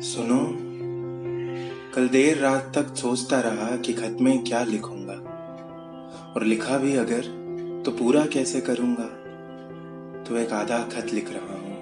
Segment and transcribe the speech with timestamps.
[0.00, 0.56] सुनो,
[1.94, 5.12] कल देर रात तक सोचता रहा कि खत में क्या लिखूँगा।
[6.36, 7.20] और लिखा भी अगर
[7.86, 9.04] तो पूरा कैसे करूँगा?
[10.24, 11.76] तो एक आधा खत लिख रहा हूँ।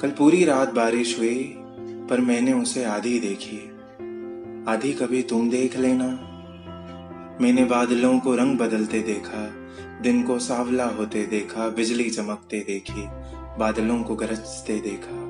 [0.00, 1.54] कल पूरी रात बारिश हुई,
[2.10, 3.70] पर मैंने उसे आधी देखी।
[4.68, 6.08] आधी कभी तुम देख लेना।
[7.40, 9.54] मैंने बादलों को रंग बदलते देखा,
[10.02, 13.06] दिन को सावला होते देखा, बिजली चमकते देखी,
[13.58, 15.25] बादलों को गरजते देखा।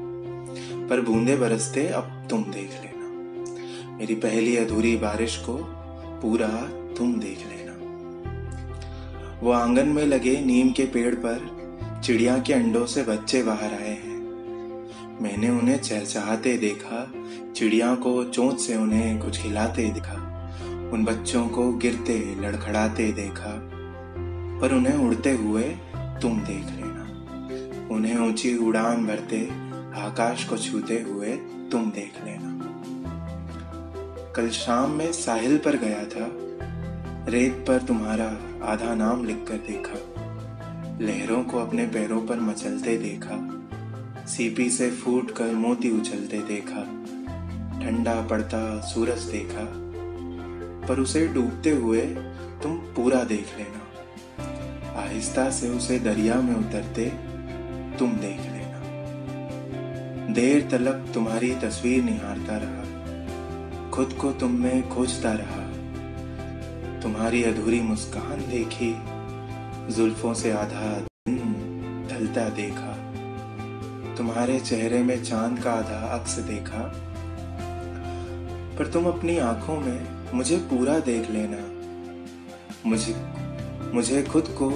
[0.90, 5.52] पर बूंदे बरसते अब तुम देख लेना। मेरी पहली अधूरी बारिश को
[6.22, 6.48] पूरा
[6.94, 7.72] तुम देख लेना।
[9.42, 11.56] वो आँगन में लगे नीम के पेड़ पर
[12.04, 14.16] चिड़िया के अंडों से बच्चे बाहर आए हैं।
[15.22, 17.12] मैंने उन्हें चहचहाते देखा,
[17.56, 20.14] चिड़िया को चोंच से उन्हें कुछ खिलाते देखा,
[20.92, 23.70] उन बच्चों को गिरते, लड़खड़ाते देखा,
[24.60, 25.62] पर उन्हें उड़ते हुए
[25.96, 27.02] तुम देख लेना।
[27.94, 29.65] उन्हें ऊँची उड़ान भरते
[29.96, 31.36] आकाश को छूते हुए
[31.72, 32.56] तुम देख लेना।
[34.36, 36.30] कल शाम में साहिल पर गया था,
[37.32, 39.98] रेत पर तुम्हारा आधा नाम लिखकर देखा।
[41.04, 43.52] लहरों को अपने पैरों पर मचलते देखा।
[44.26, 46.82] सीपी से फूट कर मोती उछलते देखा।
[47.80, 49.86] ठंडा पड़ता सूरज देखा।
[50.88, 52.00] पर उसे डूबते हुए
[52.62, 53.82] तुम पूरा देख लेना।
[55.00, 57.04] आहिस्ता से उसे दरिया में उतरते
[57.98, 58.55] तुम देख लेना
[60.36, 62.84] देर तलक तुम्हारी तस्वीर निहारता रहा।
[63.90, 65.62] खुद को तुम में खोजता रहा।
[67.00, 68.96] तुम्हारी अधूरी मुस्कान देखी।
[69.94, 71.38] जुल्फों से आधा दिन
[72.10, 73.12] ढलता देखा।
[74.14, 76.92] तुम्हारे चेहरे में चाँद का आधा अक्स देखा।
[78.78, 81.58] पर तुम अपनी आँखों में मुझे पूरा देख लेना।
[82.88, 83.26] मुझे
[83.94, 84.70] मुझे खुद को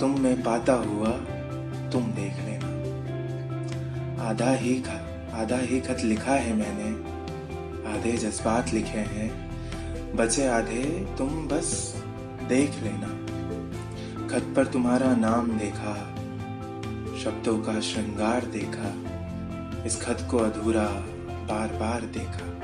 [0.00, 1.10] तुम में पाता हुआ
[1.90, 2.66] तुम देख लेना।
[4.28, 5.05] आधा ही खत
[5.36, 6.90] आधा ही खत लिखा है मैंने,
[7.92, 10.82] आधे जज्बात लिखे हैं, बचे आधे
[11.18, 11.72] तुम बस
[12.48, 13.08] देख लेना।
[14.28, 15.94] खत पर तुम्हारा नाम देखा,
[17.18, 18.94] शब्दों का श्रृंगार देखा,
[19.86, 20.86] इस खत को अधूरा
[21.48, 22.54] बार बार देखा।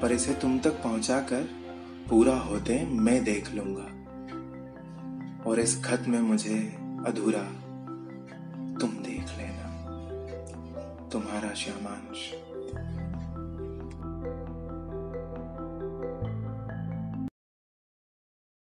[0.00, 1.48] पर इसे तुम तक पहुंचाकर
[2.10, 3.88] पूरा होते मैं देख लूँगा,
[5.50, 6.58] और इस खत में मुझे
[7.06, 7.42] अधूरा
[8.80, 9.15] तुम देख
[11.16, 12.22] तुम्हारा श्यामांश